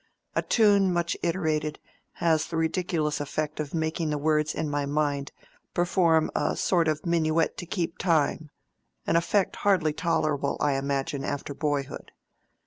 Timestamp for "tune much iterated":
0.41-1.77